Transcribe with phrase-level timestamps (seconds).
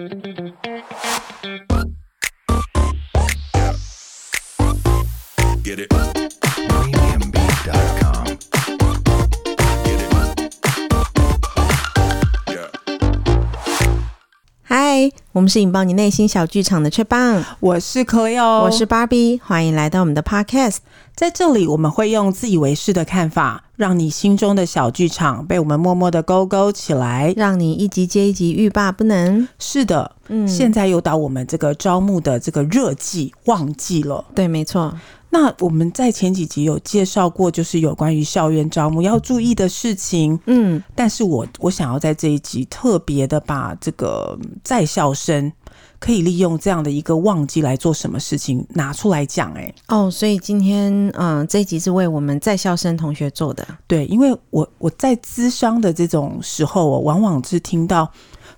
[0.00, 0.14] Get
[5.80, 6.29] it.
[15.32, 20.78] 我们是引爆你内心小剧场的雀棒，我是 Cleo，我是 Barbie，欢迎来到我们的 Podcast。
[21.14, 29.46] 在这里，我们会用自以为是的看法，让你心中的小剧场被我们默默的勾勾起来，让你一集接一集欲罢不能。
[29.60, 34.24] 是的，嗯，现在又到我们这个招募的这个热季旺季了。
[34.34, 34.92] 对，没错。
[35.32, 40.38] 那我们在前几集有介绍过，就是有关于校园招募要注意的事情。
[40.46, 45.52] 嗯，但是我我想要在这一集特别的把这个在校生
[46.00, 49.52] 可以利用这样的一个旺季来做什么事情拿出来讲。
[49.52, 53.64] 哎，哦，所以今天嗯、呃，这一集是为我们在校生同学做的。
[53.86, 58.10] 对，因为我我在咨商的这种时候，我往往是听到。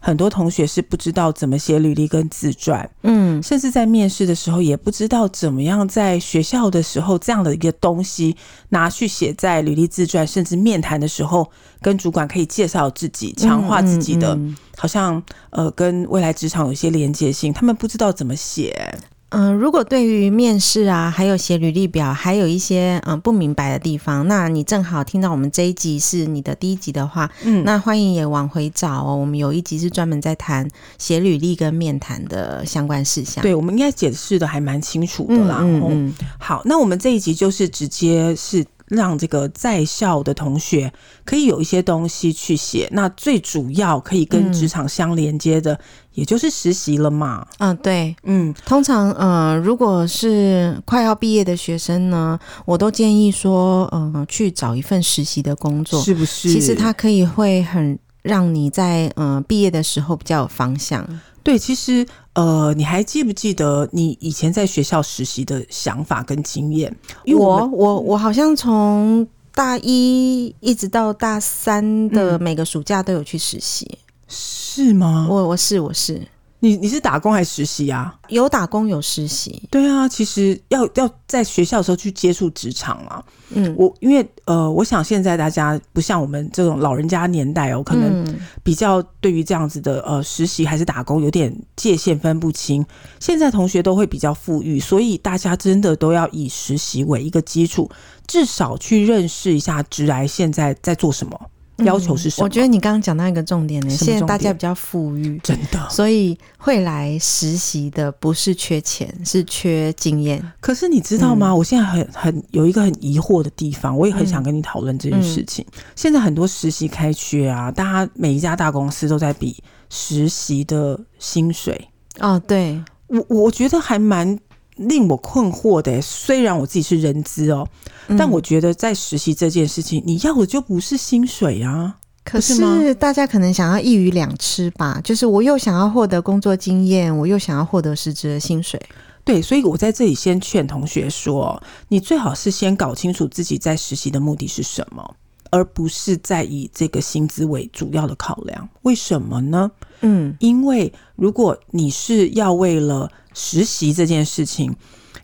[0.04, 8.36] 很多同学是不知道怎么写履历跟自传，嗯，甚至在面试的时候也不知道怎么样在学校的时候这样的一个东西
[8.70, 11.48] 拿去写在履历自传，甚至面谈的时候
[11.80, 18.98] 跟主管可以介绍自己，强化自己的，嗯嗯嗯，好像呃跟未来职场有些连接性，他们不知道怎么写。
[19.32, 29.16] 嗯、呃，如果对于面试啊，还有写履历表，还有一些嗯、呃、不明白的地方，那你正好听到我们这一集是你的第一集的话，嗯，那欢迎也往回找哦。
[29.16, 33.42] 我们有一集是专门在谈写履历跟面谈的相关事项。
[33.42, 35.58] 对，我们应该解释的还蛮清楚的啦。
[35.62, 38.64] 嗯，嗯，嗯，好，那我们这一集就是直接是。
[38.92, 40.92] 让这个在校的同学
[41.24, 45.78] 可以有一些东西去写，那最主要可以跟职场相连接的，嗯、
[46.12, 47.46] 也就是实习了嘛。
[47.58, 56.50] 嗯，对，嗯，通常，呃，如果是快要毕业的学生呢，我都建议说，嗯、呃，去找一份实习的工作，是不是？
[56.52, 61.02] 其实它可以会很让你在嗯、呃、毕业的时候比较有方向。
[61.42, 66.94] 对，其实呃，你还记不记得你以前在学校实习的想法跟经验？
[67.24, 73.98] 因为我我我，我好像从大一一直到大三的每个暑假都有去实习，嗯、
[74.28, 75.26] 是吗？
[75.28, 76.22] 我我是我是。
[76.62, 78.14] 你你是打工还是实习啊？
[78.28, 79.60] 有打工有实习。
[79.68, 83.20] 对啊，其实要要在学校的时候去接触职场啊。
[83.50, 88.24] 嗯，我因为呃，我想现在大家不像我们这种老人家年代哦，可能
[88.62, 92.86] 比较对于这样子的呃实习还是打工有点界限分不清。
[93.18, 97.90] 现在同学都会比较富裕，所以大家真的都要以实习为一个基础，
[98.28, 101.36] 至少去认识一下职来现在在做什么。
[101.84, 102.44] 要求是什么？
[102.44, 110.42] 我觉得你刚刚讲到一个重点呢，现在大家比较富裕，真的，所以会来实习的不是缺钱，是缺经验。
[110.60, 111.48] 可是你知道吗？
[111.50, 115.64] 嗯、我现在很很有一个很疑惑的地方，我也很想跟你讨论这件事情。
[115.94, 119.56] 现在很多实习开缺啊，大家每一家大公司都在比
[119.90, 121.88] 实习的薪水。
[122.18, 124.38] 哦，对，我我觉得还蛮。
[124.76, 127.68] 令我困惑的，虽然我自己是人资哦，
[128.08, 131.96] 嗯、但我觉得在实习这件事情，你要的就不是薪水啊。
[132.24, 138.80] 可是大家可能想要一鱼两吃吧，就是我又想要获得工作经验，我又想要获得实质的薪水。
[139.24, 145.16] 对，所以我在这里先劝同学说，你最好是先搞清楚自己在实习的目的是什么。
[145.54, 149.70] 而不是在以这个薪资为主要的考量，为什么呢？
[150.00, 154.74] 嗯，因为如果你是要为了实习这件事情，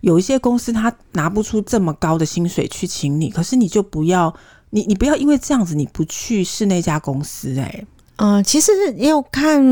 [0.00, 4.34] 有一些公司他拿不出这么高的薪水去请你，可是你就不要，
[4.70, 7.86] 你你不要因为这样子你不去试那家公司，欸，哎，
[8.16, 9.62] 嗯，其实要看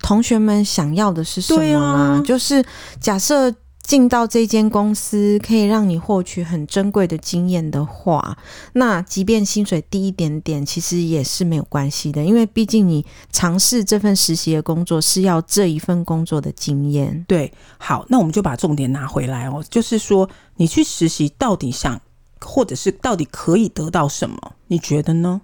[0.00, 2.64] 同学们想要的是什么啦，啊，就是
[3.00, 3.54] 假设。
[3.82, 8.38] 进到这间公司可以让你获取很珍贵的经验的话，
[8.74, 17.24] 那即便薪水低一点点，其实也是没有关系的，因为毕竟你尝试这份实习的工作是要这一份工作的经验。
[17.26, 22.00] 对，好，那我们就把重点拿回来哦，就是说你去实习到底想，
[22.40, 24.52] 或者是到底可以得到什么？
[24.68, 25.40] 你觉得呢？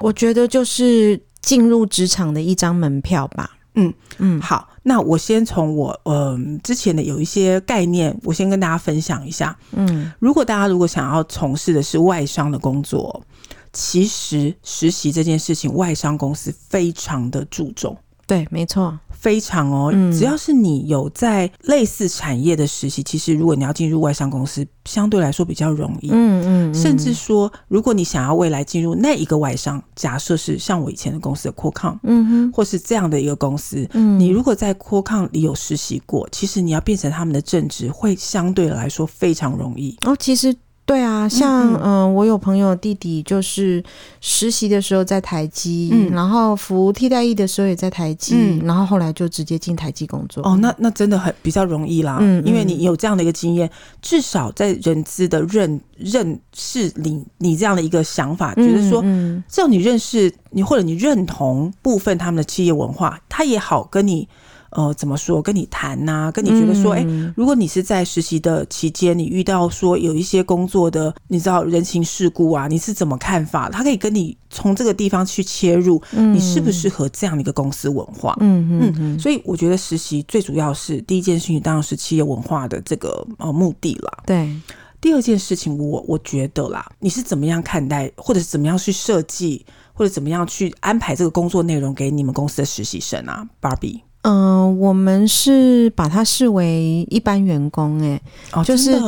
[0.00, 3.50] 我觉得就是进入职场的一张门票吧。
[3.74, 9.54] 嗯嗯，好，那我先从我呃之前的有一些概念，我先跟大家分享一下。
[9.72, 13.22] 嗯，如果大家如果想要从事的是外商的工作，
[13.70, 17.94] 其实实习这件事情，外商公司非常的注重。
[18.26, 18.98] 对，没错。
[19.20, 26.10] 非常哦，只要是你有在类似产业的实习，嗯、其实如果你要进入外商公司，相对来说比较容易。
[26.10, 39.96] 嗯嗯，嗯甚至说，如果你想要未来进入那一个外商，假设是像我以前的公司的 Qualcomm，嗯哼，或是这样的一个公司，嗯，你如果在 Qualcomm 里有实习过，其实你要变成他们的正职，会相对来说非常容易。
[40.06, 40.54] 哦，其实
[40.88, 43.84] 对啊，像嗯、呃，我有朋友弟弟就是
[44.22, 50.42] 实习的时候在台积，嗯、然后服替代役的时候也在台积，嗯、然后后来就直接进台积工作。
[50.42, 53.70] 哦，那那真的很比较容易啦，嗯，因为你有这样的一个经验，嗯、
[54.00, 64.26] 至少在人资的认认识你你这样的一个想法，觉得说，嗯，只要你认识你或者你认同部分他们的企业文化，他也好跟你。
[64.70, 65.40] 呃，怎么说？
[65.40, 73.70] 跟你谈呐、啊，跟你觉得说，哎、嗯欸，如果你是在实习的期间，你遇到说有一些工作的，你知道人情世故啊，你是怎么看法？
[73.70, 78.36] 他可以跟你从这个地方去切入，嗯、你适不适合这样的一个公司文化？
[78.40, 79.18] 嗯嗯嗯。
[79.18, 84.22] 所以我觉得实习最主要是第一件事情，当然是企业文化的这个呃目的啦。
[84.26, 84.54] 对。
[85.00, 94.00] 第二件事情，我我觉得啦，你是怎么样看待，或者是怎么样去设计，或者怎么样去安排这个工作内容给你们公司的实习生啊，Barbie？
[94.22, 98.20] 嗯、呃，我们是把它视为一般员工、欸，
[98.50, 99.00] 哎、哦，就是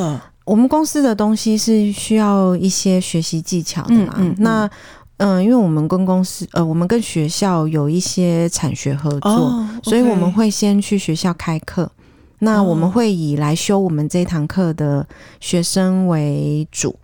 [0.45, 4.15] 我们公司的东西是需要一些学习技巧的嘛。
[4.17, 4.71] 嗯嗯嗯、那
[5.19, 11.91] 嗯、呃，因为我们跟公司，呃，我们跟学校有一些产学合作，哦 okay、所以我们会先去学校开课。
[12.39, 15.07] 那我们会以来修我们这一堂课的
[15.41, 16.97] 学生为主，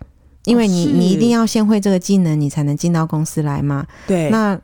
[0.45, 3.85] 因为你、哦、你一定要先会这个技能，你才能进到公司来嘛。
[4.07, 4.59] 对，那。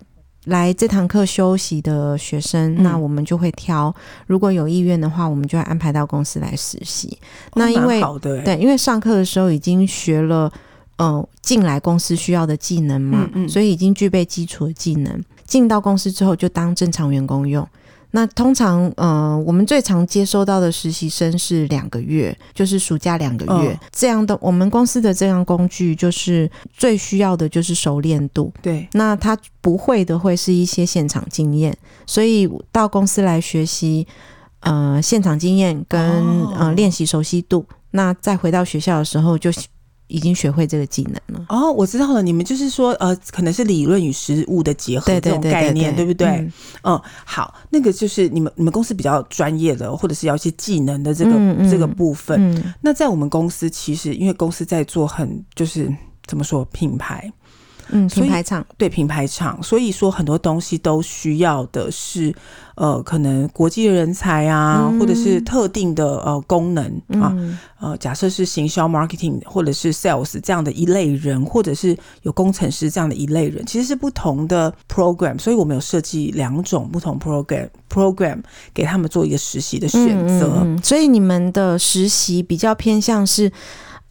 [0.45, 3.94] 来这堂课休息的学生，嗯、那我们就会挑，
[4.28, 7.18] 如果有意愿的话，我们就会安排到公司来实习。
[7.51, 10.51] 哦、那因为对，因为上课的时候已经学了，
[10.98, 15.24] 呃，进来公司需要的技能嘛，嗯嗯、所以已经具备基础的技能。
[15.45, 17.68] 进到公司之后，就当正常员工用。
[18.15, 24.38] 那通常，呃，我们最常接收到的实习生是两个月，就是暑假两个月、哦、这样的。
[24.39, 28.54] 我们公司的这样工具，就是最需要的就是熟练度。
[28.62, 31.75] 对，那他不会的会是一些现场经验，
[32.06, 34.06] 所以到公司来学习，
[34.59, 37.66] 呃，现场经验跟、哦、呃练习熟悉度。
[37.89, 39.51] 那再回到学校的时候就。
[40.13, 42.21] 已经学会这个技能了哦，我知道了。
[42.21, 46.27] 你们就是说，呃，可能是理论与实物的结合这种概念，对，不对？
[46.27, 52.39] 嗯，嗯，好，那个就是你们你们公司比较专业的，或者是要一些技能的这个、嗯、这个部分。
[52.39, 55.92] 嗯、那在我们公司，其实因为公司在做很就是
[56.27, 57.31] 怎么说品牌。
[57.94, 58.66] 嗯，品牌厂。
[58.78, 62.34] 对品牌厂，所以说很多东西都需要的是，
[62.75, 66.86] 呃，可能国际的人才啊，嗯、或者是特定的呃功能
[67.22, 78.42] 啊，嗯、呃，假设是行销 marketing 或者是 sales 这样的一类人，或者是有工程师这样的一类人，其实是不同的 program，所以我们有设计两种不同 program program
[78.74, 83.51] 给他们做一个实习的选择、所以你们的实习比较偏向是。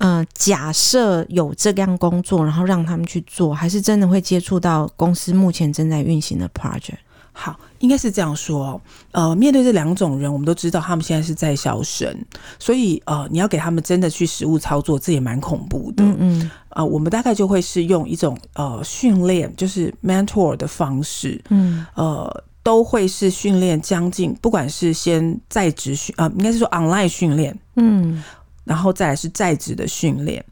[0.02, 6.98] 呃，假设有这样工作，然后让他们去做，还是真的会接触到公司目前正在运行的 project？
[7.32, 8.78] 好，应该是这样说。
[9.12, 12.12] 呃，面对这两种人，我们都知道他们现在是在校生，
[12.58, 16.02] 所以呃，你要给他们真的去实物操作，这也蛮恐怖的。
[16.02, 16.50] 嗯嗯。
[16.70, 21.40] 呃，我们大概就会是用一种呃训练，就是 mentor 的方式。
[21.48, 21.86] 嗯。
[21.94, 27.56] 呃，都会是训练将近，不管是先在职训，呃，应该是说 online 训练。
[27.76, 28.22] 嗯。
[28.64, 30.44] 然后再来是在职的训练，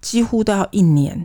[0.00, 1.24] 几乎都要一年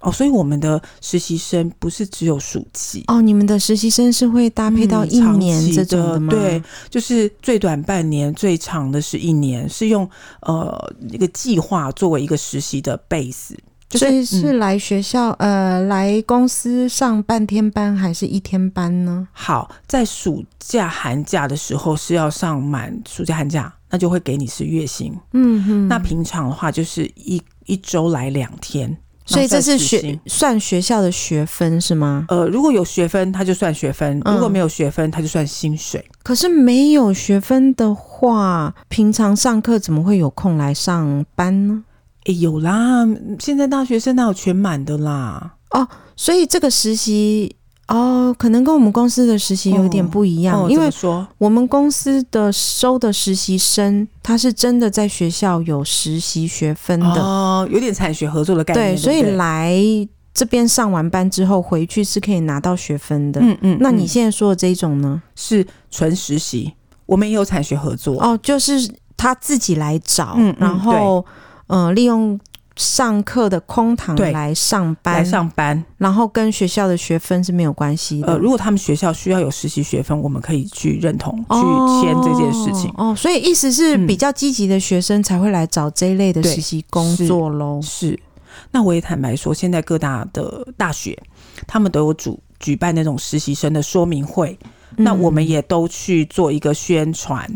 [0.00, 6.32] 哦，所以我们的实习生不是只有暑期哦，你们的实习生是会搭配到一年这种的吗？
[6.34, 10.08] 嗯、对，就是最短半年，最长的是一年，是用
[10.42, 13.56] 呃一个计划作为一个实习的 base，
[13.90, 19.26] 所以是来学校、嗯、呃来公司上半天班还是一天班呢？
[19.32, 23.72] 好，在暑假寒假的时候是要上满暑假寒假。
[23.94, 25.86] 那就会给你是月薪，嗯哼。
[25.86, 32.24] 那平常的话就是一一周来两天，所以这是学算学校的学分是吗？
[32.28, 36.04] 呃，如果有学分，他就算学分；如果没有学分，他就算薪水。
[36.08, 36.10] 嗯。
[36.24, 41.84] 可是没有学分的话，平常上课怎么会有空来上班呢？
[42.24, 43.06] 诶，有啦，
[43.38, 45.54] 现在大学生哪有全满的啦？
[45.70, 45.86] 哦，
[46.16, 47.54] 所以这个实习。
[47.88, 58.94] 哦，可能跟我们公司的实习有点不一样，哦哦、因为说我们公司的收的实习生，他是真的在学校有实习学分的，哦，有点产学合作的概念。
[58.94, 59.78] 对，所以来
[60.32, 63.40] 这边上完班之后回去是可以拿到学分的。
[63.40, 66.72] 嗯嗯，嗯，那你现在说的这一种呢，是纯实习，
[67.06, 68.18] 我们也有产学合作。
[68.22, 71.24] 哦，就是他自己来找，嗯，然后
[71.66, 72.40] 呃，利用。
[72.76, 78.32] 上课的空堂来上班，来上班，然后跟学校的学分是没有关系的。
[78.32, 82.92] 呃，如果他们学校需要有实习学分，我们可以去认同、去签这件事情。
[82.96, 87.80] 哦，所以意思是比较积极的学生才会来找这一类的实习工作喽。
[87.80, 88.18] 是，
[88.72, 91.16] 那我也坦白说，现在各大的大学
[91.68, 94.58] 他们都有主举办那种实习生的说明会，
[94.96, 97.48] 嗯、那我们也都去做一个宣传。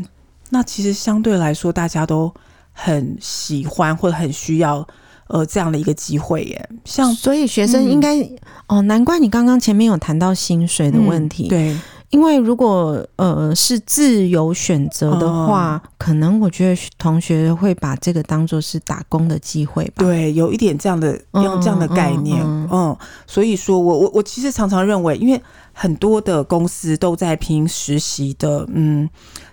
[0.50, 2.32] 那其实相对来说，大家都
[2.72, 4.87] 很喜欢或者很需要。
[5.28, 6.68] 呃这样的一个机会耶。
[6.85, 11.76] 像所以学生应该、嗯、哦，难怪你刚刚前面有谈到薪水的问题，嗯、对。
[12.11, 19.92] 因为如果呃是自由选择的话，哦，可能我觉得同学会把这个当做是打工的机会吧。
[19.99, 25.38] 对，有一点这样的用这样的概念，嗯，嗯，嗯，所以说我我我其实常常认为，因为
[25.75, 29.06] 很多的公司都在拼实习的，嗯。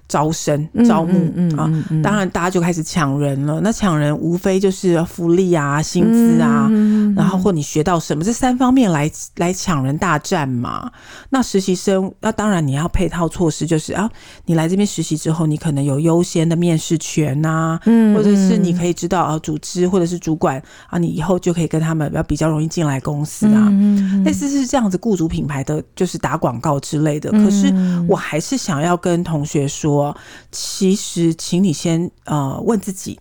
[0.08, 3.60] 招生、招募、嗯嗯嗯、啊、嗯，当然大家就开始抢人了。
[3.62, 10.92] 那抢人无非就是福利啊、薪资啊、嗯，然后或你学到什么，这三方面来来抢人大战嘛。
[11.30, 14.08] 那实习生，那当然你要配套措施，就是啊，
[14.46, 23.70] 你来这边实习之后，你可能有优先的面试权呐、啊嗯，或者是你可以知道啊，组织或者是主管啊，你以后就可以跟他们要比较容易进来公司啊。
[23.72, 27.32] 嗯、类似是这样子，雇主品牌的就是打广告之类的。
[27.32, 27.74] 可是
[28.08, 29.95] 我还是想要跟同学说。
[29.96, 30.18] 说，
[30.52, 33.18] 其实，请你先呃问自己，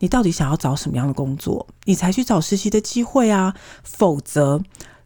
[0.00, 3.54] 你到底想要找什么样的工作，你才去找实习的机会啊。
[3.82, 4.60] 否则，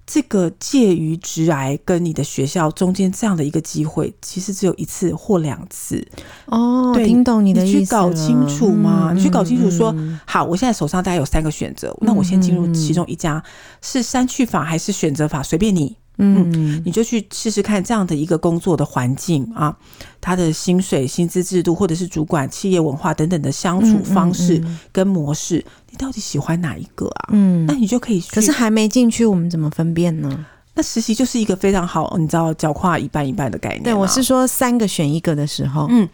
[0.04, 6.06] 这个介于职癌跟你的学校中间这样的一个机会，其实只有一次或两次。
[6.46, 9.10] 哦，对，听懂你的意思，你去搞清楚吗？
[9.12, 13.42] 嗯、你去搞清楚说，嗯、好，我现在手上大概有三个选择，那我先进入其中一家，嗯、
[13.80, 15.96] 是删去法还是选择法，随便你。
[16.18, 19.76] 嗯，你就去试试看这样的一个工作的环境啊，
[20.20, 27.30] 他的薪水、薪资制度，或者是主管、企业文化等等的相处方式跟模式，嗯嗯嗯，你到底喜欢哪一个啊？
[27.32, 28.20] 嗯，那你就可以。
[28.20, 30.46] 可是还没进去，我们怎么分辨呢？
[30.76, 33.82] 那实习就是一个非常好，你知道，脚跨一半一半的概念。
[33.82, 36.08] 对，我是说三个选一个的时候，嗯。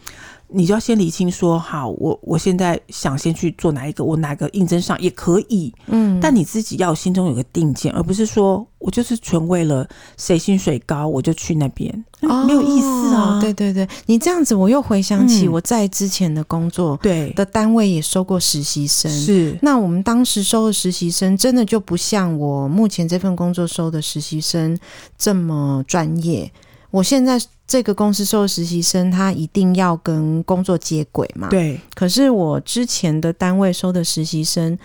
[0.53, 13.39] 你就要先理清说，好，我我现在想先去做哪一个，我哪个应征上也可以，嗯，但你自己要心中有个定见，而不是说我就是纯为了谁薪水高我就去那边，哦，没有意思啊。
[13.39, 17.31] 对对对，你这样子我又回想起我在之前的工作，对。
[17.33, 24.77] 的单位也收过实习生，是，那我们当时收的实习生真的就不像我目前这份工作收的实习生
[25.17, 26.51] 这么专业。
[26.91, 31.47] 我现在这个公司收实习生，他一定要跟工作接轨嘛？
[31.49, 31.79] 对。
[31.95, 34.77] 可是我之前的单位收的实习生，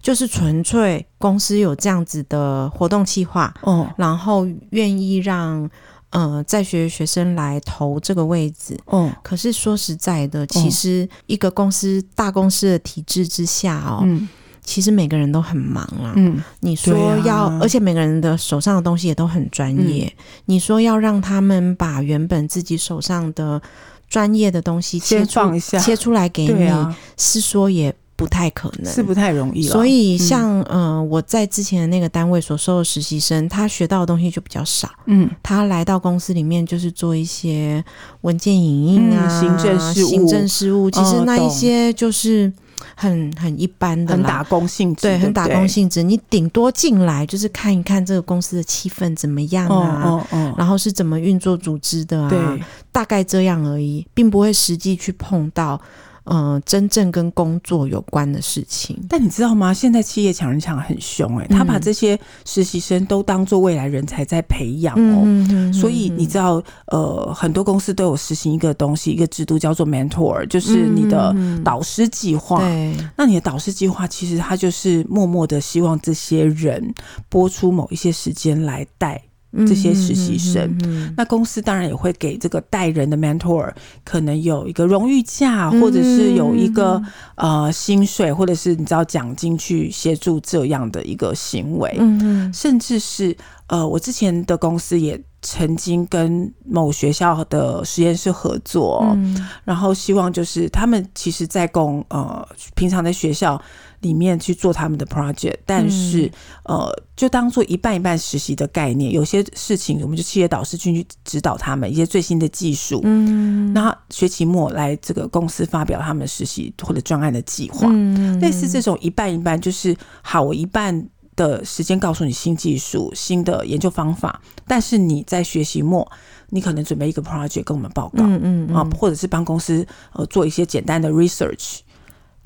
[0.00, 5.68] 就是纯粹公司有这样子的活动计划，哦，然后愿意让
[6.10, 9.10] 呃在学学生来投这个位置，哦。
[9.22, 14.00] 可是说实在的，其实一个公司大公司的体制之下哦。
[14.04, 14.28] 嗯
[14.64, 16.14] 其实每个人都很忙啊。
[16.16, 20.24] 嗯，你说要，啊、而且每个人的手上的东西也都很专业，嗯。
[20.46, 23.60] 你说要让他们把原本自己手上的
[24.08, 25.40] 专业的东西切出
[25.80, 29.62] 切出来给你，啊，是说也不太可能，是不太容易。
[29.62, 34.88] 所以像，嗯、呃，我在之前的那个单位所收的实习生，他学到的东西就比较少。
[35.06, 37.84] 嗯，他来到公司里面就是做一些
[38.22, 40.90] 文件影印啊，嗯、行政事务，行政事务。
[40.90, 42.52] 其实那一些就是。
[42.96, 46.00] 很很一般的，很打工性质，对，很打工性质。
[46.00, 52.56] 你顶多进来就是看一看这个公司的气氛怎么样啊，哦哦哦、然后是怎么运作组织的啊，
[52.92, 55.80] 大概这样而已，并不会实际去碰到。
[56.24, 59.72] 嗯、呃，真正跟工作有关的事情，但你知道吗？
[59.74, 65.72] 现在企业抢人抢得很凶，欸，哎，他把这些实习生都当做未来人才在培养哦，嗯。
[65.72, 72.60] 所以你知道，呃，很多公司都有实行一个东西，一个制度叫做 mentor，就是你的导师计划。
[72.60, 76.94] 对，那你的导师计划其实他就是默默的希望这些人
[77.28, 79.20] 拨出某一些时间来带。
[79.66, 80.76] 这些实习生，
[81.16, 83.72] 那公司当然也会给这个带人的 mentor
[84.04, 87.00] 可能有一个荣誉价，或者是有一个
[87.36, 93.36] 呃薪水，或者是你知道奖金去协助这样的一个行为，嗯嗯，甚至是
[93.68, 103.60] 呃，我之前的公司也曾经跟某学校的实验室合作，嗯，然后希望就是他们其实在供呃平常在学校。
[104.00, 106.26] 里面去做他们的 project，但是、
[106.64, 109.10] 嗯、呃，就当做一半一半实习的概念。
[109.10, 113.00] 有些事情，我们就企业导师进去指导他们一些最新的技术。
[113.04, 117.88] 嗯，那学期末来这个公司发表他们实习或者专案的计划。
[117.90, 126.10] 嗯，类似这种一半一半，就是好，我一半的时间告诉你新技术、新的研究方法，但是你在学习末，
[126.50, 128.24] 你可能准备一个 project 跟我们报告。
[128.24, 131.78] 嗯嗯，嗯啊，或者是帮公司呃做一些简单的 research。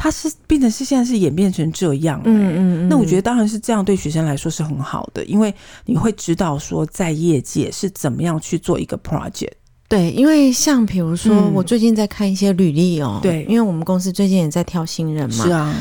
[0.01, 5.53] 它是变成是现在是演变成这样，欸，嗯嗯嗯，那我觉得当然是这样，对学生来说是很好的，因为
[5.87, 9.51] 你会知道说在业界是怎么样去做一个 project。
[9.89, 15.75] 对，因为像比如说，我最近在看一些履历哦，对，因为我们公司最近也在挑新人嘛，是啊，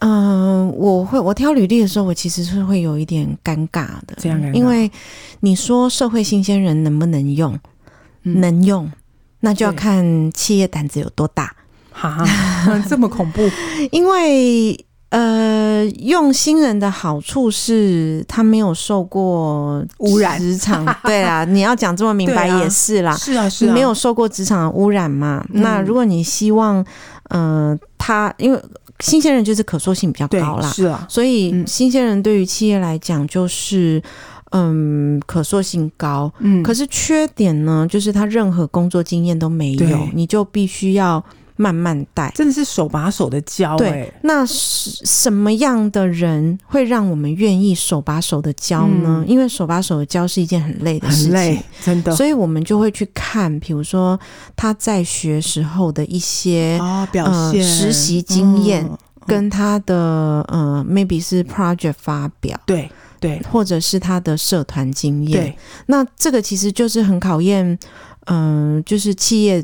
[0.00, 4.90] 嗯，我会我挑履历的时候，我其实是会有一点尴尬的，这样，因为
[5.40, 7.58] 你说社会新鲜人能不能用，
[8.22, 8.90] 能用，
[9.40, 11.54] 那就要看企业胆子有多大。
[11.92, 12.24] 哈，
[12.88, 13.42] 这么恐怖！
[13.92, 25.44] 因为呃，用新人的好处是他没有受过污染职 场，对啊，你要讲这么明白也是啦，是啊，是啊，没有受过职场的污染嘛。
[25.52, 26.82] 嗯、那如果你希望，
[27.30, 28.62] 嗯、呃，他因为
[29.00, 34.00] 新鲜人就是可塑性比较高啦，是啊，所以新鲜人对于企业来讲就是。
[34.52, 41.24] 嗯，可塑性高，嗯，可是缺点呢，就是他任何工作经验都没有，你就必须要
[41.60, 43.76] 慢慢带，真的是手把手的教。
[43.76, 49.22] 对，那是什么样的人会让我们愿意手把手的教呢？
[49.22, 52.16] 嗯，因为手把手的教是一件很累的事情，很累，真的。
[52.16, 54.18] 所以我们就会去看，比如说
[54.56, 62.90] 他在学时候的一些啊表现、呃、实习经验，嗯，跟他的呃，maybe 是 project 发表，对。
[63.20, 67.78] 对，或者是他的社团经验，对，那这个其实就是很考验，
[68.24, 69.62] 嗯、呃，就是企业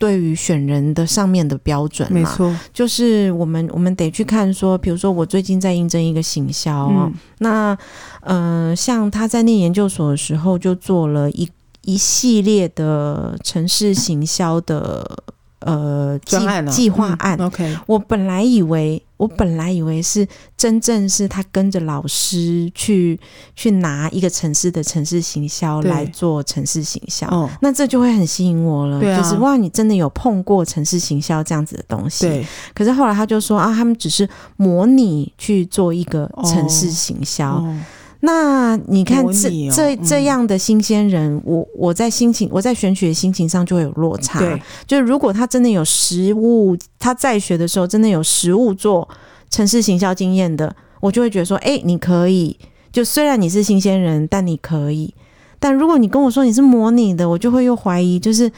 [0.00, 7.78] 对于选人的上面的标准嘛，没错，就是我们我们得去看说，比如说我最近在应征一个行销，嗯、那
[8.22, 11.46] 嗯、呃，像他在念研究所的时候就做了一
[11.82, 15.22] 一系列的城市行销的。
[15.60, 16.36] 呃，计
[16.70, 17.38] 计划案。
[17.38, 20.26] 嗯、OK，我本来以为，我本来以为是
[20.56, 23.18] 真正是他跟着老师去
[23.54, 28.98] 去拿一个城市的城市行销来做城市行销，哦，那这就会很吸引我了。
[28.98, 32.26] 对啊，就是哇，你真的有碰过城市行销这样子的东西。
[32.26, 32.46] 对。
[32.74, 37.56] 可是后来他就说啊，他们只是模拟去做一个城市行销。
[37.56, 37.78] 哦哦
[38.22, 44.38] 那你看这、哦、这这样的新鲜人，嗯、我我在心情我在选取的心情上就会有落差。
[44.38, 49.08] 对，就是如果他真的有实物，他在学的时候真的有实物做
[49.48, 52.54] 城市行销经验的，我就会觉得说，哎、欸，你可以。
[52.92, 55.14] 就虽然你是新鲜人，但你可以。
[55.58, 58.50] 但如果你跟我说你是模拟的，我就会又怀疑，就是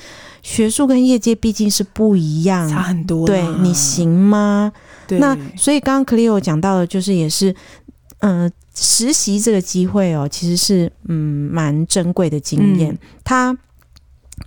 [0.42, 3.26] 学术跟业界毕竟是不一样，差很多。
[3.26, 4.72] 对，你行吗？
[5.06, 5.18] 对。
[5.20, 7.54] 那所以刚刚 Cleo 讲到的，就是也是。
[8.24, 12.98] 嗯、呃，实习这个机会哦，其实是嗯蛮珍贵的经验。
[13.22, 13.58] 他、嗯、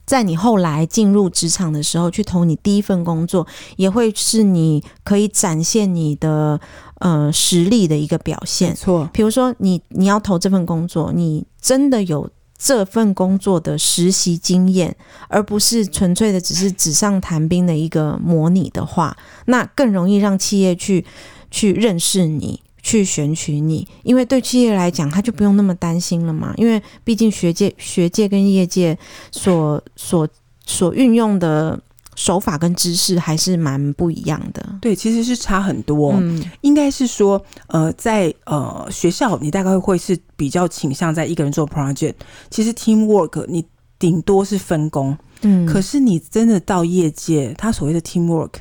[0.05, 6.59] 在你后来进入职场的时候，去投你第一份工作，也会是你可以展现你的
[6.99, 8.69] 呃实力的一个表现。
[8.69, 14.95] 没错，比如说你你要投这份工作，你真的有这份工作的实习经验，
[15.27, 21.05] 而不是纯粹的只是纸上谈兵的一个模拟的话，那更容易让企业去
[21.51, 22.61] 去认识你。
[22.85, 26.53] 去选取你，因为对企业来讲，他就不用那么担心了嘛。
[26.55, 28.95] 因为毕竟学界、学界跟业界
[29.31, 30.27] 所所
[30.67, 31.81] 所运用的
[32.15, 34.63] 手法跟知识还是蛮不一样的。
[34.79, 36.13] 对，其实是差很多。
[36.19, 42.13] 嗯，应该是说，呃，在呃学校，你大概会是比较倾向在一个人做 project。
[42.51, 43.65] 其实 teamwork，你
[43.97, 45.17] 顶多是分工。
[45.41, 48.51] 嗯，可是你真的到业界，他所谓的 teamwork。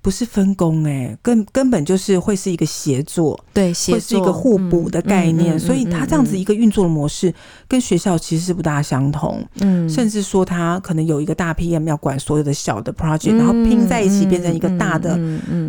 [0.00, 3.94] 不是分工哎、欸，根根本就是会是一个协作，对，协作。
[3.96, 7.32] 会是一个互补的概念，嗯嗯嗯嗯嗯、所以他这样子一个运作的模式
[7.66, 15.18] 跟学校其实是不大相同，嗯，甚至说他可能有一个大 PM 要管所有的小的 project，、嗯、然后拼在一起变成一个大的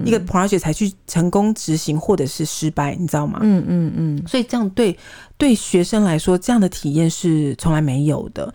[0.05, 3.39] 一个 project 才去成功执行或者是失败，你知道吗？
[3.41, 4.97] 嗯嗯嗯，所以这样对
[5.37, 8.53] 对学生来说，这样的体验是从来没有的。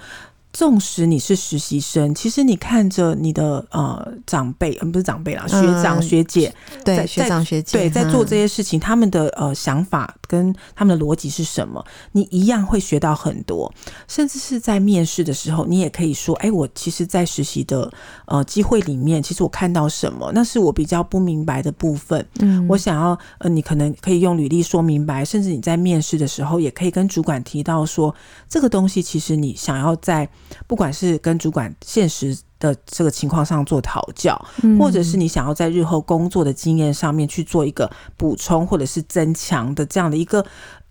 [0.55, 13.75] 纵使你是实习生，其实你看着你的呃长辈，嗯，不是长辈啦，学长学姐，对，学长学姐，对，在做这些事情，他们的呃想法跟他们的逻辑是什么，你一样会学到很多。
[14.07, 17.93] 甚至是在面试的时候，你也可以说，哎，我其实，在实习的
[18.27, 22.25] 呃机会里面，其实我看到什么，那是我比较不明白的部分。
[22.38, 28.14] 嗯，我想要呃，你可能可以用履历说明白，甚至你在面试的时候，也可以跟主管提到说，
[28.49, 30.29] 这个东西其实你想要在。
[30.66, 34.40] 不管是跟主管现实的这个情况上做讨教，
[34.78, 40.44] 或者是你想要在日后工作的经验上面去做一个补充或者是增强的这样的一个。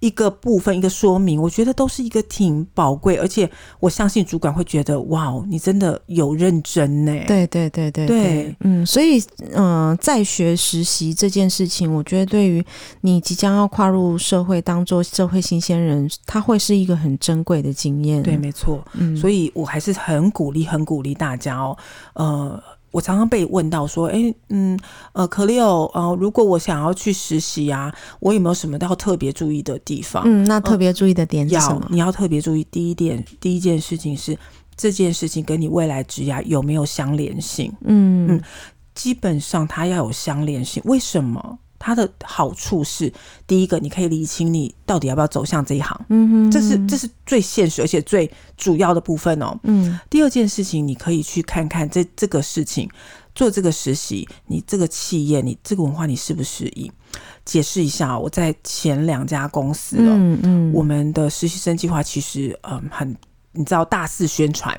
[0.03, 7.13] 一个部分，一个说明，我觉得都是一个挺宝贵，而且我相信主管会觉得，哇，你真的有认真呢。
[7.25, 12.61] 对对对对对，嗯，所以，嗯、呃，在学实习这件事情，我觉得对于
[12.99, 18.21] 你即将要跨入社会，当做社会新鲜人，他会是一个很珍贵的经验。
[18.21, 21.77] 对，没错，嗯，所以我还是很鼓励，很鼓励大家哦，
[22.15, 22.61] 呃。
[22.93, 24.79] 我常常被问到说：“哎，嗯，
[25.13, 31.81] 呃，Cleo，呃，如果我想要去实习啊，我有没有什么要特别注意的地方？”嗯，那特别注意的点是什么？
[31.81, 34.37] 要，你要特别注意第一点，第一件事情是
[34.77, 37.73] 这件事情跟你未来职涯有没有相连性？
[37.81, 38.41] 嗯嗯，
[38.93, 40.79] 基本上它要有相连性。
[40.85, 41.57] 为什么？
[41.85, 43.11] 它的好处是，
[43.45, 49.59] 第一个，你可以理清你到底要不要走向这一行，嗯哼，这是这是最现实而且最主要的部分哦。
[49.63, 52.89] 嗯，第二件事情，你可以去看看这这个事情
[53.35, 56.89] 做这个实习，你这个企业，你这个文化，你适不适应？
[57.43, 63.13] 解释一下，我在前两家公司哦，嗯嗯，我们的实习生计划其实嗯很，
[63.51, 64.73] 你知道大肆宣传，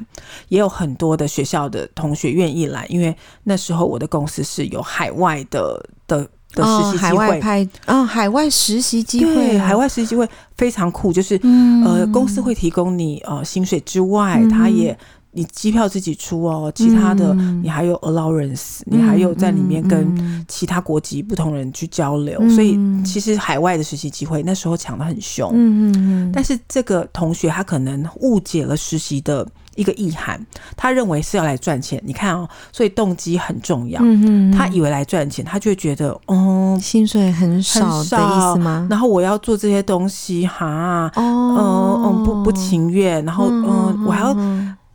[0.48, 14.98] 也有很多的学校的同学愿意来，因为那时候我的公司是有海外的的的实习机会，海外派，嗯，海外实习机会，对，海外实习机会非常酷，就是、嗯、呃，公司会提供你呃薪水之外，他、嗯、也。
[15.36, 25.50] 你机票自己出哦，其他的你还有 allowance，、嗯、你还有在里面跟其他国籍不同人去交流，嗯、所以其实海外的实习机会那时候抢的很凶。
[25.52, 29.44] 嗯嗯嗯，但是这个同学他可能误解了实习的
[29.76, 30.40] 一个意涵，
[30.76, 32.00] 他认为是要来赚钱。
[32.04, 34.00] 你看哦，所以动机很重要。
[34.02, 38.86] 嗯嗯，他以为来赚钱，他就会觉得，哦、嗯，薪水很少的意思吗？
[38.90, 44.36] 然后我要做这些东西，哈，哦，嗯嗯，不不情愿，然后嗯，嗯，我还要。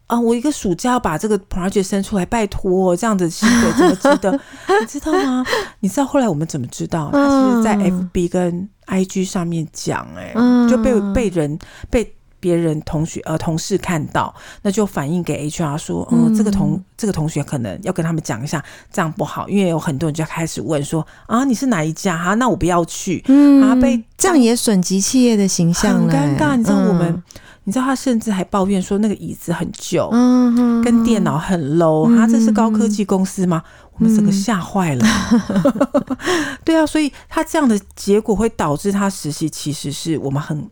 [0.09, 4.31] 啊，我一个暑假要把这个 project 生出来，拜托，这样子薪水怎么值得？
[4.81, 5.45] 你知道吗？
[5.81, 7.11] 你知道后来我们怎么知道？
[7.13, 10.33] 他其实在 FB 跟 IG 上面讲，哎，
[10.67, 11.59] 就被被人
[11.91, 22.17] 被别人同学呃同事看到，那就反映给 HR 说，嗯，这个同这个同学可能要跟他们讲一下，这样不好，因为有很多人就开始问说，啊，你是哪一家？
[22.17, 26.55] 哈，那我不要去，嗯啊，被这样也损及企业的形象，很尴尬。
[26.55, 27.23] 你知道我们。
[27.65, 33.61] 你知道他甚至还抱怨说那个椅子很旧，嗯，跟电脑很 low，他、嗯、这是高科技公司吗？
[33.65, 35.05] 嗯、我们整个吓坏了。
[35.05, 36.17] 嗯、
[36.65, 40.67] 对啊，所以他这样的结果会导致他实习其实是我们很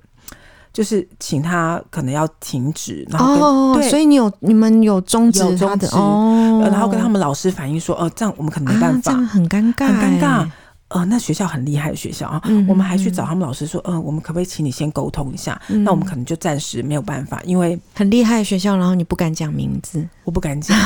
[0.78, 10.48] 就是请他可能要停止，然后哦，对，所以你有你们有终止他的哦，然后跟他们老师反映说，哦、呃，这样我们可能没办法，啊、这样很尴尬，很尴尬。
[10.90, 15.60] 呃，那学校很厉害的学校啊，嗯、我们还去找他们老师说，嗯、呃，我们可不可以请你先沟通一下？
[15.68, 20.78] 嗯、那我们可能就暂时没有办法，因为很厉害的学校，然后你不敢讲名字，我不敢讲，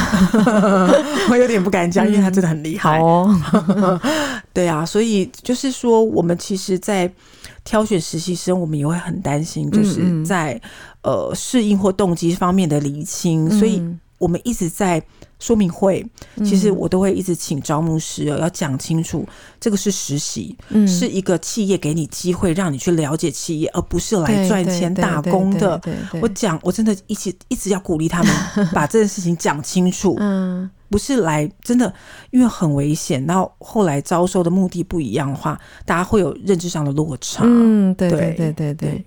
[1.30, 2.97] 我有点不敢讲， 因为他真的很厉害。
[2.97, 4.01] 嗯、哦，
[4.54, 7.12] 对啊，所以就是说，我们其实，在
[7.63, 10.54] 挑选实习生，我们也会很担心，就是在、
[11.02, 13.82] 嗯、呃适应或动机方面的厘清，嗯、所以
[14.17, 15.04] 我们一直在。
[15.41, 16.06] 说明会，
[16.45, 19.27] 其实我都会一直请招募师哦，要讲清楚，
[19.60, 25.82] 这个是实习，嗯，是一个企业给你机会让你去了解企业，而不是来赚钱打工的。
[26.21, 28.34] 我讲，我真的一直一直要鼓励他们
[28.71, 31.91] 把这件事情讲清楚，嗯，不是来真的，
[32.30, 33.25] 因为很危险。
[33.25, 37.43] 然后后来招收的目的不一样的话，大家会有认知上的落差。
[37.47, 39.04] 嗯，对对对对对。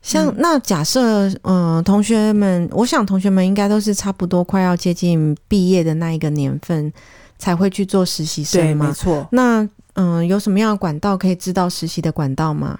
[0.00, 6.90] 像那假设，嗯、呃，同学们，我想同学们应该都是差不多快要接近毕业的那一个年份，
[7.36, 8.86] 才会去做实习生吗？
[8.86, 9.28] 对，没错。
[9.32, 9.62] 那
[9.94, 12.78] 嗯、呃，有什么样的管道可以知道实习的管道吗？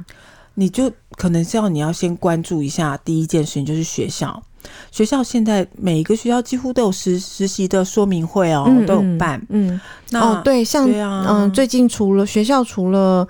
[0.55, 4.43] 你就可能是要你要先关注一下，第一件事情就是学校。
[4.91, 9.45] 学校现在每一个学校几乎都有实实习的说明会哦，嗯、都有办。
[9.51, 9.79] 嗯，
[10.11, 13.27] 那哦，对，像嗯、啊呃，最近除了学校除了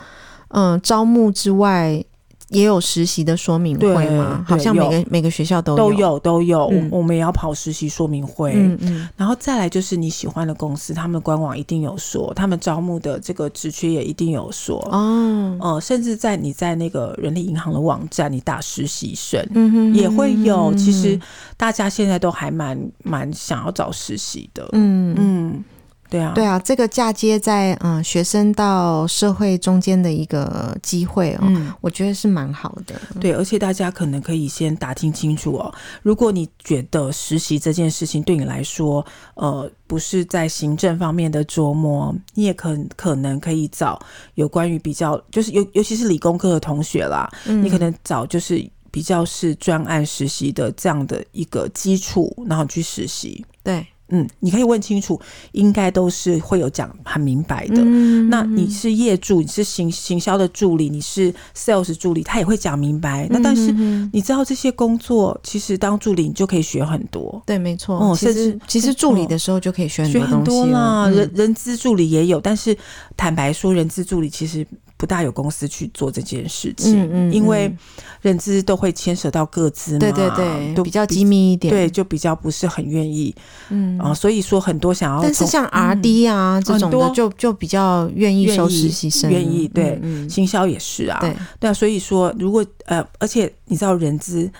[0.48, 2.04] 嗯、呃、招募之外。
[2.50, 4.44] 也有实习的说明会吗？
[4.46, 8.52] 好像每个每个学校都有都有都有，嗯、我们也要跑实习说明会。
[8.54, 14.78] 嗯嗯，然后再来就是你喜欢的公司，他们官网一定有说，他们招募的这个职缺也一定有说。
[14.90, 20.72] 哦，呃，甚至在你在那个人力银行的网站，你打实习生，嗯哼，也会有。
[20.74, 21.20] 其实
[21.56, 24.66] 大家现在都还蛮蛮想要找实习的。
[24.72, 25.64] 嗯嗯。
[26.10, 32.94] 对啊，对啊，这个嫁接在嗯学生到社会中间的一个机会哦，嗯，我觉得是蛮好的。
[33.20, 35.72] 对，而且大家可能可以先打听清楚哦。
[36.02, 44.00] 如果你觉得实习这件事情对你来说，呃，不是在行政方面的琢磨，你也可可能可以找
[44.34, 53.44] 有关于比较，就是尤尤其是理工科的同学啦，嗯，你可能找就是比较是专案实习的这样的一个基础，然后去实习。
[53.62, 53.86] 对。
[54.10, 55.20] 嗯，你可以问清楚，
[55.52, 57.82] 应该都是会有讲很明白的。
[57.84, 63.26] 嗯、那你是业主，你是行行销的助理，你是 sales 助理，他也会讲明白。
[63.26, 63.70] 嗯、那但是
[64.12, 67.42] 你知道这些工作，其实当助理你就可以学很多。
[67.44, 67.96] 对，没错。
[67.96, 71.04] 哦、嗯，甚至其实助理的时候就可以学很多东西，学很多啦。
[71.06, 72.76] 嗯、人人资助理也有，但是
[73.16, 74.66] 坦白说，人资助理其实。
[74.98, 77.72] 不大有公司去做这件事情，嗯嗯嗯、因为
[78.20, 83.32] 人资都会牵涉到各自嘛，对对对，都比较机密一点，对，就比较不是很愿意，
[83.70, 83.96] 嗯。
[84.00, 91.32] 啊，所以说很多想要，但是像 RD 啊、嗯、这种的，就就比较愿意收实习生，愿意对，嗯销也是啊，对。
[91.60, 94.50] 对啊，所以说如果呃，而且你知道人资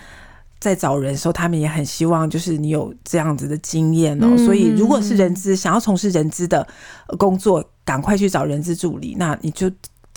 [0.57, 6.65] 在找人的时候，他们也很希望就是你有这样子的经验哦，嗯、所以如果是人资想要从事人资的
[7.17, 9.69] 工作，赶快去找人资助理，那你就。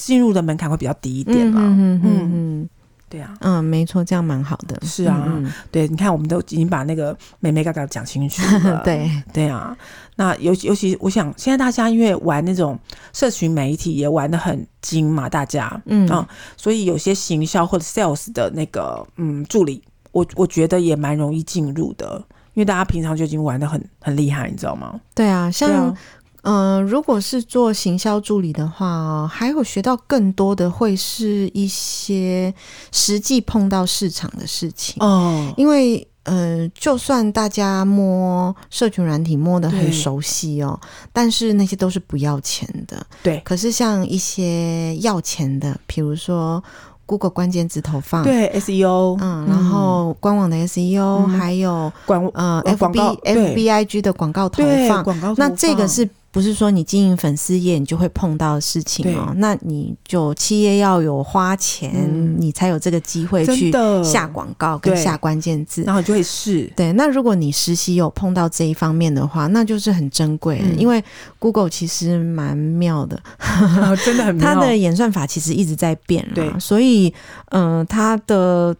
[0.06, 1.60] 进入的门槛会比较低一点嘛？
[1.62, 2.68] 嗯嗯嗯，
[3.08, 4.78] 对啊，嗯，没错，这样蛮好的。
[4.86, 5.28] 是啊，
[5.70, 8.80] 对，你看，我们都已经把那个眉眉角角讲清楚了。
[8.84, 9.76] 对，对啊。
[10.16, 12.78] 那尤其尤其，我想现在大家因为玩那种
[13.12, 22.22] 社群媒体也玩的很精嘛，大家，嗯啊，所以有些行销或者 sales 的那个嗯助理，我我觉得也蛮容易进入的，
[22.54, 25.00] 因为大家平常就已经玩的很很厉害，你知道吗？
[25.14, 25.94] 对啊，像。
[26.42, 32.52] 嗯、呃，如果是做行销助理的话，还有学到更多的会是一些
[32.90, 35.52] 实际碰到市场的事情哦。
[35.56, 40.78] 因为呃，就算大家摸社群软体摸得很熟悉哦，
[41.12, 43.04] 但是那些都是不要钱的。
[43.22, 43.40] 对。
[43.44, 46.62] 可是像一些要钱的，比如说
[47.06, 56.08] Google 关键字投放，对 SEO，嗯，然后官网的 SEO，、嗯、还有广呃 FB FBIG 的广告投放，广告投放，那这个是。
[56.32, 63.70] 不是说你经营粉丝页你就会碰到的事情哦，那你就企业要有花钱，嗯、你才有这个机会去
[64.02, 66.72] 下广告跟下关键字，然后就会试。
[66.74, 71.04] 对，那如果你实习有碰到这一方面的话，那就是很珍贵，嗯、因为
[71.38, 77.12] Google 其实蛮妙的，哦、 真的很妙，它的演算法其实一直在变，对，所以
[77.50, 78.74] 嗯、呃，它的。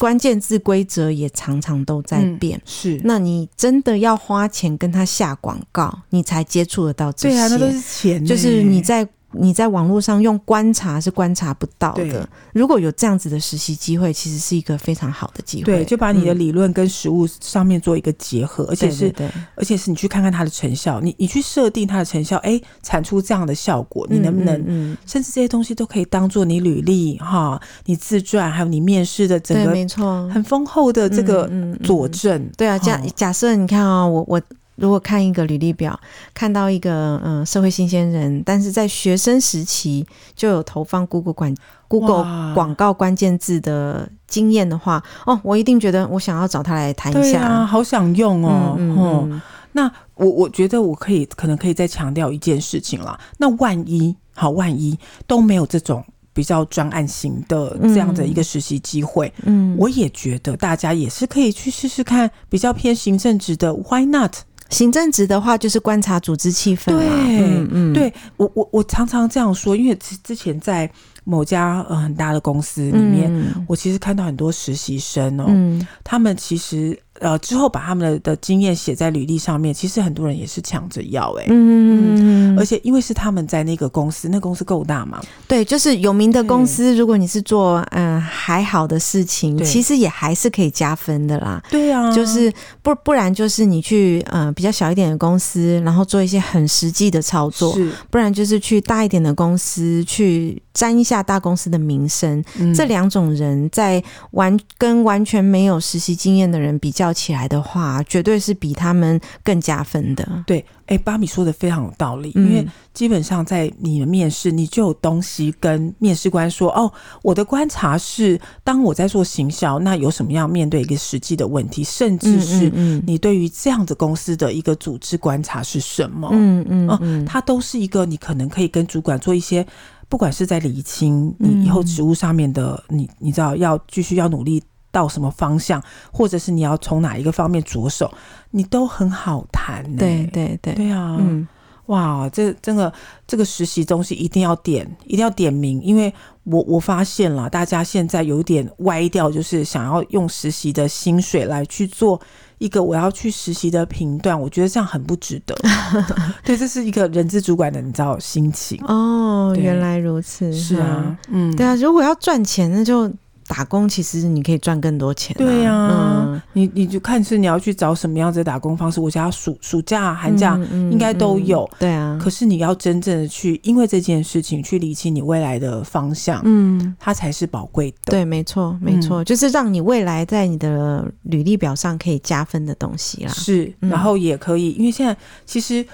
[0.00, 3.00] 关键字规则也常常都在变，嗯、是。
[3.04, 7.36] 那你真的要花钱跟他下广告，你才接触得到这些。
[7.36, 8.24] 对啊，那都是钱。
[8.24, 9.06] 就是你在。
[9.32, 12.28] 你在网络上用观察是观察不到的。
[12.52, 15.64] 如果有这样子的实习机会，其实是一个非常好的机会。
[15.64, 19.14] 对，就把你的理论跟实物上面做一个结合，嗯、而且是
[19.54, 24.62] 而且是你去看看它的成效，你你去设定它的成效，哎、欸，产出这样的效果，你能不能？
[24.66, 31.50] 嗯，甚至这些东西都可以当做你履历哈，你自传还有你面试的整个没错，很丰厚的这个
[31.84, 32.50] 佐证。
[32.56, 34.42] 对啊，假假设你看啊、哦，我我。
[34.80, 35.98] 如果看一个履历表，
[36.32, 41.54] 看到一个嗯社会新鲜人，但是在学生时期就有投放 Google 广
[41.86, 47.20] Google 广告关键字的经验的话，哦，我一定觉得我想要找他来谈一下。
[47.20, 48.74] 对啊，好想用哦。
[48.78, 53.20] 嗯，嗯，嗯，哦，那我我觉得我可以可能可以再强调一件事情啦。
[53.38, 64.36] 那万一好，万一都没有这种比较专案型的这样的一个实习机会，嗯，我也觉得大家也是可以去试试看比较偏行政职的，Why not？
[64.70, 66.86] 行政职的话，就是观察组织气氛。
[66.86, 70.90] 对，嗯嗯，对我我我常常这样说，因为之之前在
[71.24, 76.98] 某家呃很大的公司里面，嗯，我其实看到很多实习生哦，嗯，他们其实。
[77.20, 107.09] 呃，之后把他们的的经验写在履历上面，其实很多人也是抢着要哎、欸，嗯，而且因为是他们在那个公司，那公司够大嘛，对，就是有名的公司，如果你是做嗯、呃、还好的事情，其实也还是可以加分的啦，对啊，就是不不然就是你去呃比较小一点的公司，然后做一些很实际的操作，是，不然就是去大一点的公司去沾一下大公司的名声，嗯、这两种人在完跟完全没有实习经验的人比较。
[107.12, 110.44] 起来的话，绝对是比他们更加分的。
[110.46, 112.32] 对，哎、欸，芭比说的非常有道理。
[112.34, 116.92] 嗯、因为基本上在你的面试，你就有东西跟面试官说：“哦，
[117.22, 122.70] 我的观察是，当我在做行销，那有什么样面对一个实际的问题，甚至是
[123.06, 126.28] 你对于这样的公司的一个组织观察是什么？
[126.32, 129.66] 嗯嗯嗯，它都是一个你可能可以跟主管做一些，
[130.08, 138.12] 不管是在理清你以后职务上面的，你你知道要继续要努力。”到什么方向，或者是你要从哪一个方面着手，
[138.50, 139.96] 你都很好谈、欸。
[139.96, 141.46] 对对对，对啊，嗯，
[141.86, 142.92] 哇，这真的
[143.26, 146.12] 这个实习东西一定要点，一定要点名，因为
[146.44, 152.20] 我我发现了，大家现在有点歪掉，就是想要用实习的薪水来去做
[152.58, 155.54] 一个我要去实习的评断，我觉得这样很不值得。
[156.44, 163.10] 对，这是一个人资主管的你知道心情哦，原来如此，是啊，嗯，对啊，如果要赚钱，那就。
[163.50, 165.38] 打工其实你可以赚更多钱、啊。
[165.38, 169.00] 对呀、啊，嗯、你你就看是你要去找什么样子的打工方式。
[169.00, 171.68] 我想要暑暑假、寒假应该都有。
[171.76, 178.12] 对啊，可是你要真正的去，因为这件事情去理清你未来的方向，嗯，它才是宝贵的。
[178.12, 183.32] 对，没错，没错、嗯，就是让你未来在你的履历表上可以加分的东西啦。
[183.32, 185.84] 是，然后也可以，因为现在其实。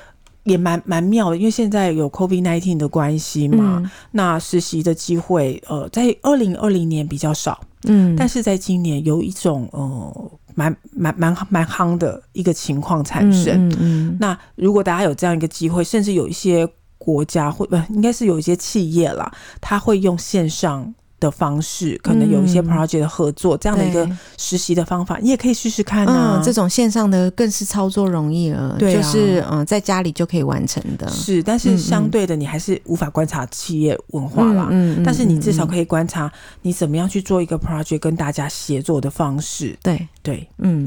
[0.46, 13.68] 也蛮蛮妙的，因为现在有 COVID-19 的关系嘛，嗯、那实习的机会，呃，在二零二零年比较少，嗯，但是在今年有一种呃，蛮蛮蛮蛮夯的一个情况产生。
[13.68, 19.30] 嗯嗯，嗯，那如果大家有这样一个机会，甚至有一些国家会不应该是有一些企业啦，
[19.61, 26.42] 他会用线上的方式，可能有一些 project 的合作，嗯、这样的一个实习的方法，你也可以试试看啊、嗯。
[26.44, 31.09] 这种线上的更是操作容易了，对啊、就是嗯，在家里就可以完成的。
[31.09, 34.68] 是，但是相对的，你还是无法观察企业文化啦。
[34.70, 36.31] 嗯，嗯，但是你至少可以观察
[36.62, 39.76] 你怎么样去做一个 project 跟大家协作的方式。
[39.83, 40.87] 对对，嗯。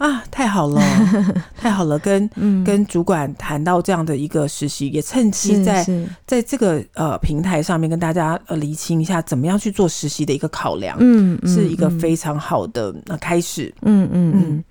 [0.00, 0.80] 啊，太好了，
[1.54, 1.98] 太好了！
[1.98, 5.86] 跟、嗯、跟主管谈到这样的一个实习，也趁机在
[6.26, 14.64] 在这个呃平台上面跟大家呃厘清一下，怎么样去做实习的一个考量，嗯，嗯是一个非常好的呃开始，嗯嗯嗯。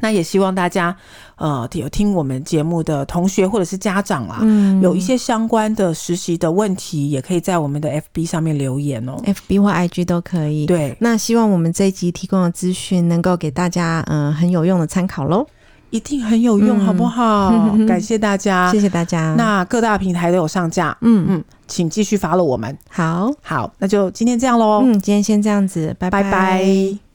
[0.00, 0.94] 嗯那也希望大家，
[1.36, 10.66] 呃，有听我们节目的同学或者是家长啊，嗯，有一些相关的实习的问题，也可以在我们的 FB 上面留言哦，FB 或 IG 都可以。
[10.66, 15.46] 对，那希望我们这一集提供的资讯能够给大家，嗯、呃，很有用的参考喽，
[15.90, 17.50] 一定很有用，嗯、好不好？
[17.86, 19.34] 感谢大家，谢谢大家。
[19.36, 22.76] 那各大平台都有上架，嗯嗯，请继续 follow 我们。
[22.88, 26.22] 好，好，那就今天这样喽，嗯，今天先这样子，拜拜。
[26.22, 27.09] 拜拜。